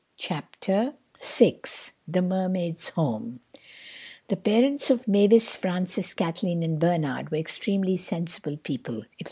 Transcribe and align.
CHAPTER 0.17 0.95
SIX 1.19 1.91
The 2.07 2.23
Mermaid's 2.23 2.89
Home 2.97 3.39
THE 4.29 4.35
PARENTS 4.35 4.89
of 4.89 5.07
Mavis, 5.07 5.55
Francis, 5.55 6.15
Kathleen 6.15 6.63
and 6.63 6.79
Bernard 6.79 7.29
were 7.29 7.37
extremely 7.37 7.97
sensible 7.97 8.57
people. 8.57 9.03